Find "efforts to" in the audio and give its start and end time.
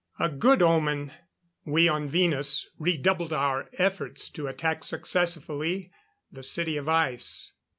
3.77-4.47